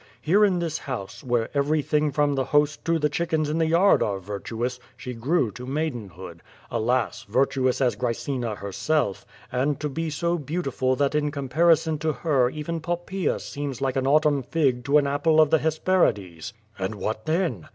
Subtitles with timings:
[0.19, 4.01] Here in this house, where everything from the host to the chickens 4n the yard
[4.01, 10.39] are virtuous, she grew to maidenhood— ^alas, virtuous as Graecina herself, and to be so
[10.39, 14.97] beautiful that in compari son to her even Poppaea seems like an autumn fig to
[14.97, 17.67] an apple of the Hesperides.^' "And what then?''